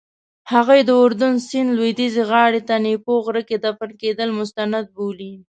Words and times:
هغوی 0.51 0.79
د 0.85 0.89
اردن 1.03 1.35
سیند 1.47 1.69
لویدیځې 1.77 2.23
غاړې 2.31 2.61
ته 2.67 2.75
نیپو 2.85 3.13
غره 3.25 3.41
کې 3.49 3.57
دفن 3.65 3.89
کېدل 4.01 4.29
مستند 4.39 4.85
بولي. 4.95 5.33